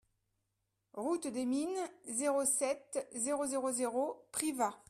Route 0.93 1.27
des 1.27 1.45
Mines, 1.45 1.77
zéro 2.07 2.43
sept, 2.43 3.07
zéro 3.13 3.45
zéro 3.45 3.71
zéro 3.71 4.25
Privas 4.31 4.73